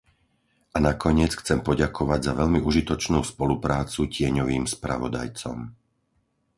[0.73, 5.57] A nakoniec chcem poďakovať za veľmi užitočnú spoluprácu tieňovým spravodajcom.